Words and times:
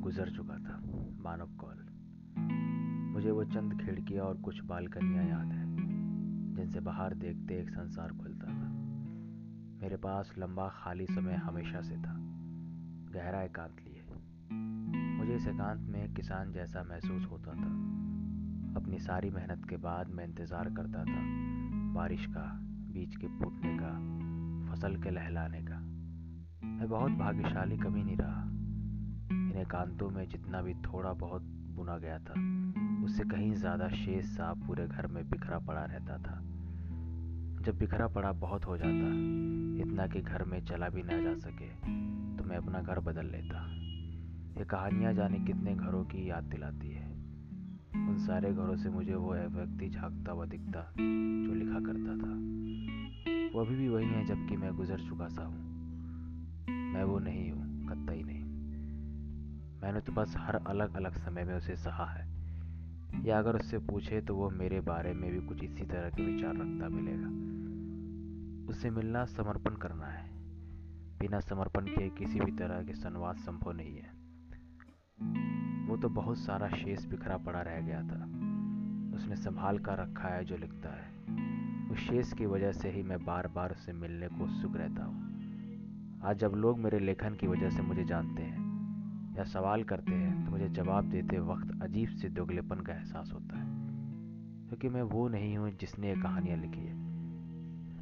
गुजर 0.00 0.30
चुका 0.30 0.54
था, 0.54 0.82
मानव 1.22 1.46
कॉल। 1.46 1.86
मुझे 3.12 3.30
वो 3.30 3.44
चंद 3.44 3.82
खिड़कियाँ 3.82 4.24
और 4.24 4.36
कुछ 4.36 4.60
बालकनियाँ 4.60 5.24
याद 5.24 5.52
है, 5.52 5.76
जिनसे 6.54 6.80
बाहर 6.80 7.14
देखते 7.14 7.54
एक 7.54 7.70
संसार 7.70 8.08
खुलता 8.08 8.46
था। 8.46 8.68
मेरे 9.82 9.96
पास 9.96 10.34
लंबा 10.38 10.68
खाली 10.68 11.06
समय 11.06 11.34
हमेशा 11.34 11.80
से 11.80 11.96
था, 11.96 12.14
गहरा 13.12 13.42
एकांत 13.42 13.76
लिए। 13.80 14.06
मुझे 15.18 15.36
इस 15.36 15.46
एकांत 15.46 15.88
में 15.88 16.14
किसान 16.14 16.52
जैसा 16.52 16.82
महसूस 16.82 17.26
होता 17.30 17.52
था। 17.52 17.70
अपनी 18.80 18.98
सारी 18.98 19.30
मेहनत 19.30 19.66
के 19.70 19.76
बाद 19.76 20.08
मैं 20.08 20.24
इंतज़ार 20.24 20.70
करता 20.70 21.04
था, 21.04 21.22
बारिश 21.94 22.26
का, 22.26 22.60
बीज 22.92 23.16
के 23.16 23.26
फूटने 23.26 23.78
का, 23.80 23.92
फ़सल 24.72 24.96
के 24.96 25.10
लहलाने 25.10 25.62
का। 25.62 25.78
मैं 26.68 26.88
बहुत 26.88 27.12
भाग्यशाली 27.12 27.76
कभी 27.76 28.04
नहीं 28.04 28.16
रहा। 28.16 28.53
एकांतों 29.64 30.10
में 30.10 30.26
जितना 30.28 30.60
भी 30.62 30.74
थोड़ा 30.84 31.12
बहुत 31.12 31.42
बुना 31.76 31.96
गया 31.98 32.18
था, 32.18 32.34
उससे 33.04 33.24
कहीं 33.24 33.54
ज़्यादा 33.54 33.88
शेष 33.88 34.24
साफ़ 34.26 34.66
पूरे 34.66 34.86
घर 34.86 35.06
में 35.06 35.22
बिखरा 35.30 35.58
पड़ा 35.58 35.84
रहता 35.84 36.16
था। 36.18 36.40
जब 37.64 37.78
बिखरा 37.78 38.06
पड़ा 38.08 38.32
बहुत 38.32 38.66
हो 38.66 38.76
जाता, 38.76 39.08
इतना 39.82 40.06
कि 40.06 40.20
घर 40.20 40.44
में 40.44 40.64
चला 40.64 40.88
भी 40.88 41.02
ना 41.02 41.20
जा 41.22 41.34
सके 41.38 41.68
तो 42.36 42.44
मैं 42.44 42.56
अपना 42.56 42.82
घर 42.82 43.00
बदल 43.00 43.26
लेता। 43.26 43.66
ये 44.58 44.64
कहानियाँ 44.64 45.12
जाने 45.14 45.38
कितने 45.38 45.74
घरों 45.74 46.04
की 46.04 46.28
याद 46.30 46.44
दिलाती 46.44 46.90
है। 46.90 47.06
उन 48.08 48.16
सारे 48.18 48.52
घरों 48.52 48.76
से 48.76 48.90
मुझे 48.90 49.14
वो 49.14 49.34
व्यक्ति 49.34 49.88
झांकता 49.88 50.32
हुआ 50.32 50.46
दिखता, 50.46 50.86
जो 50.98 51.54
लिखा 51.54 51.80
करता 51.80 52.16
था। 52.18 52.32
वो 53.54 53.64
अभी 53.64 53.76
भी 53.76 53.88
वही 53.88 54.06
है 54.06 54.24
जबकि 54.24 54.56
मैं 54.56 54.74
गुजर 54.76 55.00
चुका 55.00 55.28
सा 55.28 55.42
हूँ। 55.42 55.62
मैं 56.92 57.04
वो 57.04 57.18
नहीं 57.18 57.50
हूँ 57.50 57.86
कत्ता 57.88 58.12
ही 58.12 58.22
नहीं। 58.22 58.43
मैंने 59.84 60.00
तो 60.00 60.12
बस 60.12 60.34
हर 60.36 60.54
अलग 60.54 60.96
अलग 60.96 61.12
समय 61.12 61.44
में 61.44 61.54
उसे 61.54 61.76
सहा 61.76 62.04
है। 62.04 62.28
या 63.24 63.38
अगर 63.38 63.56
उससे 63.56 63.78
पूछे 63.78 64.20
तो 64.20 64.36
वो 64.36 64.50
मेरे 64.50 64.80
बारे 64.80 65.12
में 65.12 65.32
भी 65.32 65.40
कुछ 65.40 65.64
इसी 65.64 65.82
तरह 65.82 66.10
के 66.10 66.22
विचार 66.22 66.50
रखता 66.50 66.88
मिलेगा। 66.88 67.28
उससे 68.70 68.90
मिलना 68.90 69.24
समर्पण 69.24 69.74
करना 69.74 70.06
है। 70.06 70.30
बिना 71.18 71.40
समर्पण 71.40 71.86
के 71.86 72.08
किसी 72.08 72.40
भी 72.40 72.52
तरह 72.52 72.82
के 72.82 72.92
संवाद 72.92 73.36
संभव 73.36 73.72
नहीं 73.72 73.96
है। 73.96 74.12
वो 75.88 75.96
तो 75.96 76.08
बहुत 76.08 76.38
सारा 76.38 76.68
शेष 76.68 77.06
बिखरा 77.06 77.36
पड़ा 77.36 77.62
रह 77.62 77.80
गया 77.80 78.02
था। 78.02 78.24
उसने 79.16 79.36
संभाल 79.36 79.78
कर 79.78 79.98
रखा 79.98 80.28
है 80.28 80.44
जो 80.44 80.56
लिखता 80.56 80.88
है। 80.88 81.12
उस 81.92 81.98
शेष 81.98 82.32
की 82.32 82.46
वजह 82.46 82.72
से 82.72 82.90
ही 82.90 83.02
मैं 83.02 83.24
बार 83.24 83.48
बार 83.48 83.70
उससे 83.70 83.92
मिलने 83.92 84.28
को 84.28 84.44
उत्सुक 84.44 84.76
रहता 84.76 85.04
हूँ। 85.04 85.22
आज 86.24 86.36
जब 86.36 86.52
लोग 86.54 86.78
मेरे 86.78 86.98
लेखन 86.98 87.34
की 87.34 87.46
वजह 87.46 87.70
से 87.70 87.82
मुझे 87.82 88.04
जानते 88.04 88.42
हैं 88.42 88.63
या 89.34 89.44
सवाल 89.44 89.82
करते 89.82 90.12
हैं 90.12 90.44
तो 90.44 90.50
मुझे 90.50 90.68
जवाब 90.70 91.08
देते 91.10 91.38
वक्त 91.42 91.82
अजीब 91.82 92.08
से 92.10 92.28
दोगलेपन 92.30 92.80
का 92.80 92.92
एहसास 92.92 93.30
होता 93.34 93.58
है, 93.58 93.66
क्योंकि 94.68 94.88
मैं 94.88 95.02
वो 95.04 95.26
नहीं 95.28 95.56
हूँ 95.56 95.70
जिसने 95.70 96.08
ये 96.08 96.16
कहानियाँ 96.16 96.58
लिखी 96.58 96.80
है। 96.80 96.94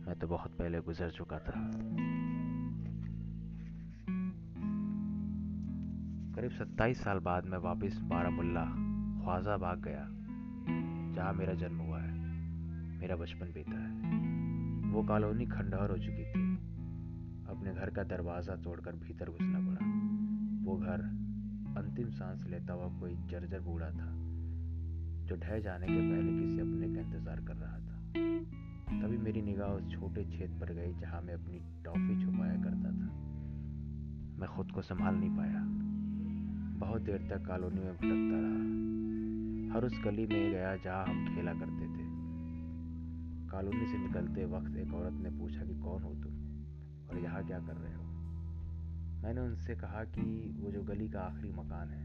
मैं 0.07 0.19
तो 0.19 0.27
बहुत 0.29 0.59
पहले 0.59 0.81
गुजर 0.81 1.11
चुका 1.11 1.39
था। 1.39 1.61
करीब 6.37 6.51
सत्ताईस 6.51 7.03
साल 7.05 7.19
बाद 7.21 7.47
मैं 7.47 7.59
वापस 7.61 7.99
बारामुल्ला, 8.05 8.65
ख्वाजा 9.23 9.57
भाग 9.57 9.83
गया, 9.83 10.07
जहाँ 11.15 11.33
मेरा 11.33 11.55
जन्म 11.55 11.79
हुआ 11.79 12.01
है। 12.01 12.11
मेरा 13.01 13.17
बचपन 13.17 13.53
बीता 13.53 13.79
है। 13.79 14.91
वो 14.93 15.03
कॉलोनी 15.03 15.47
खंडहर 15.47 15.91
हो 15.91 15.97
चुकी 15.97 16.25
थी। 16.25 16.45
अपने 17.49 17.73
घर 17.73 17.91
का 17.91 18.03
दरवाज़ा 18.07 18.57
तोड़कर 18.57 18.97
भीतर 18.99 19.31
घुसना 19.31 19.59
पड़ा। 19.61 19.91
वो 20.65 20.77
घर 20.79 21.01
अंतिम 21.79 22.11
सांस 22.11 22.45
लेता 22.47 22.73
हुआ 22.73 23.01
कोई 23.01 23.15
जर्जर 23.15 23.61
बूढ़ा 23.61 23.91
था, 23.91 24.09
जो 25.27 25.37
ढह 25.37 25.59
जाने 25.59 25.87
के 25.87 26.01
पहले 26.01 26.33
किसी 26.33 26.61
अपने 26.61 26.95
का 26.95 27.01
इंतज़ार 27.01 27.41
कर 27.41 27.57
रहा 27.57 27.79
था। 27.79 28.03
तभी 29.03 29.19
मेरी 29.19 29.43
निगाह 29.43 29.69
उस 29.69 29.93
छोटे 29.93 30.25
छेद 30.25 30.59
पर 30.61 30.73
गई 30.73 30.93
जहाँ 30.95 31.23
मैं 31.23 31.35
अपनी 31.35 31.83
टॉफ़ी 31.85 32.25
छुपाया 32.25 32.55
करता 32.55 32.91
था। 32.91 33.09
मैं 34.41 34.49
खुद 34.49 34.71
को 34.71 34.83
संभाल 34.83 35.15
नहीं 35.15 35.31
पाया। 35.31 35.63
बहुत 36.79 37.03
देर 37.03 37.19
तक 37.19 37.47
कॉलोनी 37.47 37.81
में 37.81 37.93
भटकता 37.93 38.41
रहा। 38.41 39.75
हर 39.75 39.85
उस 39.85 40.01
गली 40.05 40.27
में 40.27 40.51
गया 40.51 40.77
जहाँ 40.77 41.05
हम 41.07 41.35
खेला 41.35 41.53
करते 41.53 41.87
थे। 41.87 42.11
कॉलोनी 43.51 43.87
से 43.87 43.99
निकलते 43.99 44.45
वक्त 44.45 44.77
एक 44.77 44.95
औरत 44.95 45.13
ने 45.13 45.31
पूछा 45.31 45.65
कि 45.65 45.75
कौन 45.75 46.03
हो 46.03 46.15
तुम? 46.15 46.35
और 47.11 47.19
यहाँ 47.25 47.47
क्या 47.47 47.59
कर 47.59 47.75
रहे 47.75 47.95
हो? 47.95 48.12
मैंने 49.23 49.41
उनसे 49.41 49.75
कहा 49.75 50.03
कि 50.05 50.23
वो 50.57 50.71
जो 50.71 50.83
गली 50.83 51.09
का 51.09 51.21
आखिरी 51.21 51.51
मकान 51.53 51.89
है, 51.89 52.05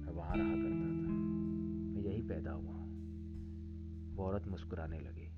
मैं 0.00 0.12
वहाँ 0.12 0.36
रहा 0.36 0.54
करता 0.54 0.88
था। 0.90 1.12
मैं 1.94 2.02
यही 2.02 2.22
पैदा 2.22 2.50
हुआ 2.50 2.72
वो 4.16 4.24
औरत 4.24 4.48
मुस्कुराने 4.48 4.98
लगी 4.98 5.28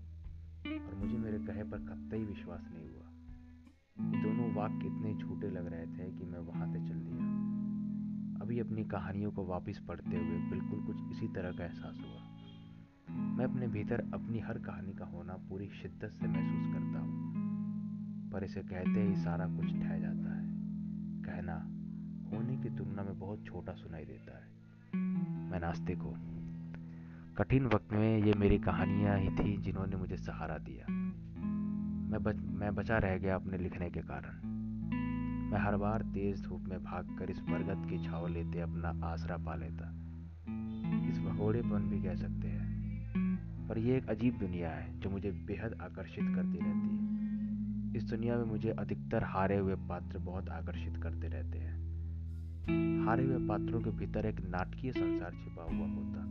और 0.78 0.94
मुझे 0.94 1.16
मेरे 1.16 1.38
कहे 1.38 1.62
पर 1.62 1.78
कतई 1.78 2.22
विश्वास 2.24 2.64
नहीं 2.74 2.88
हुआ। 2.88 4.22
दोनों 4.22 4.48
वाक्य 4.54 4.86
इतने 4.86 5.14
झूठे 5.14 5.50
लग 5.50 5.66
रहे 5.66 5.86
थे 5.86 6.10
कि 6.12 6.24
मैं 6.24 6.38
वहाँ 6.38 6.66
से 6.72 6.78
चल 6.78 6.98
दिया। 7.00 7.26
अभी 8.42 8.58
अपनी 8.60 8.84
कहानियों 8.84 9.30
को 9.32 9.44
वापस 9.46 9.80
पढ़ते 9.88 10.16
हुए 10.16 10.38
बिल्कुल 10.50 10.84
कुछ 10.86 10.96
इसी 11.12 11.28
तरह 11.28 11.52
का 11.52 11.64
एहसास 11.64 12.00
हुआ। 12.00 12.20
मैं 13.36 13.44
अपने 13.44 13.68
भीतर 13.68 14.00
अपनी 14.14 14.40
हर 14.40 14.58
कहानी 14.58 14.94
का 14.94 15.04
होना 15.04 15.36
पूरी 15.48 15.68
शिद्दत 15.82 16.18
से 16.20 16.26
महसूस 16.26 16.66
करता 16.72 16.98
हूँ, 16.98 18.30
पर 18.32 18.44
इसे 18.44 18.62
कहते 18.62 19.02
ही 19.02 19.16
सारा 19.16 19.46
कुछ 19.56 19.66
ठह 19.66 19.98
जाता 19.98 20.34
है। 20.36 20.45
कहना 21.46 22.36
होने 22.36 22.56
की 22.56 22.70
तुलना 22.70 23.02
में 23.02 23.18
बहुत 23.18 23.44
छोटा 23.44 23.72
सुनाई 23.72 24.04
देता 24.04 24.38
है। 24.38 24.44
मैं 25.50 25.60
नास्तिक 25.60 25.98
हूँ 25.98 26.14
कठिन 27.34 27.66
वक्त 27.66 27.92
में 27.92 28.18
ये 28.18 28.32
मेरी 28.32 28.58
कहानियाँ 28.58 29.18
ही 29.18 29.28
थी 29.28 29.56
जिन्होंने 29.56 29.96
मुझे 29.96 30.16
सहारा 30.16 30.58
दिया। 30.58 30.92
मैं 32.10 32.22
बच, 32.22 32.36
मैं 32.36 32.74
बचा 32.74 32.98
रह 32.98 33.18
गया 33.18 33.34
अपने 33.34 33.58
लिखने 33.58 33.90
के 33.90 34.00
कारण। 34.00 34.48
मैं 35.52 35.58
हर 35.58 35.76
बार 35.76 36.02
तेज 36.02 36.42
धूप 36.42 36.60
में 36.60 36.84
भागकर 36.84 37.30
इस 37.30 37.38
बरगद 37.38 37.90
की 37.90 37.98
छाव 37.98 38.26
लेते 38.26 38.60
अपना 38.60 39.06
आसरा 39.06 39.36
पा 39.36 39.54
लेता। 39.54 39.90
इस 41.08 41.18
भगोड़ेपन 41.18 41.88
भी 41.88 42.02
कह 42.02 42.14
सकते 42.14 42.48
हैं। 42.48 42.76
पर 43.68 43.78
यह 43.78 43.96
एक 43.96 44.08
अजीब 44.08 44.38
दुनिया 44.38 44.70
है 44.70 45.00
जो 45.00 45.10
मुझे 45.10 45.30
बेहद 45.30 45.74
आकर्षित 45.82 46.24
करती 46.24 46.58
रहती 46.58 46.96
है। 46.96 47.35
इस 47.96 48.04
दुनिया 48.04 48.36
में 48.36 48.44
मुझे 48.44 48.70
अधिकतर 48.70 49.24
हारे 49.24 49.56
हुए 49.56 49.74
पात्र 49.74 50.18
बहुत 50.18 50.48
आकर्षित 50.48 50.96
करते 50.96 51.28
रहते 51.28 51.58
हैं। 51.58 53.04
हारे 53.06 53.24
हुए 53.24 53.46
पात्रों 53.48 53.80
के 53.80 53.90
भीतर 53.90 54.26
एक 54.26 54.40
नाटकीय 54.40 54.92
संसार 54.92 55.30
छिपा 55.30 55.62
हुआ 55.62 55.86
होता 55.86 56.24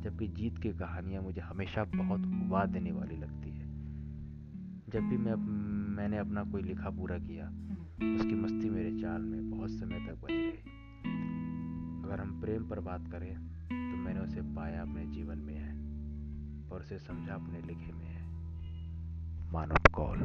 जबकि 0.00 0.28
जीत 0.28 0.58
की 0.58 0.72
कहानियाँ 0.72 1.22
मुझे 1.22 1.40
हमेशा 1.40 1.84
बहुत 1.84 2.20
उबा 2.20 2.64
देने 2.64 2.92
वाली 2.92 3.16
लगती 3.16 3.50
है। 3.50 3.66
जब 4.88 5.00
भी 5.00 5.16
मैं 5.16 5.34
मैंने 5.96 6.18
अपना 6.18 6.44
कोई 6.44 6.62
लिखा 6.62 6.90
पूरा 6.90 7.18
किया, 7.18 7.46
उसकी 8.16 8.34
मस्ती 8.34 8.70
मेरे 8.70 9.00
चाल 9.00 9.22
में 9.22 9.50
बहुत 9.50 9.70
समय 9.70 10.06
तक 10.08 10.20
बनी 10.22 10.34
रही। 10.34 10.72
अगर 12.04 12.20
हम 12.20 12.40
प्रेम 12.40 12.68
पर 12.68 12.80
बात 12.80 13.08
करें 13.12 13.34
तो 13.68 13.96
मैंने 13.96 14.20
उसे 14.20 14.40
पाया 14.40 14.82
अपने 14.82 15.06
जीवन 15.06 15.38
में 15.38 15.54
है 15.54 15.72
और 16.70 16.80
उसे 16.80 16.98
समझा 16.98 17.34
अपने 17.34 17.60
लिखे 17.60 17.92
में 17.92 18.06
है। 18.06 18.22
मानव 19.52 19.90
कौल 19.90 20.18